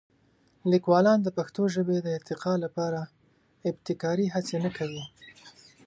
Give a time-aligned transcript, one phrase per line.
[0.71, 2.99] لیکوالان د پښتو ژبې د ارتقا لپاره
[3.69, 5.03] ابتکاري هڅې نه کوي.